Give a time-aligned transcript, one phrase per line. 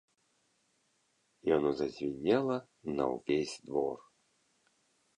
[1.55, 2.57] Яно зазвінела
[2.97, 3.97] на ўвесь двор.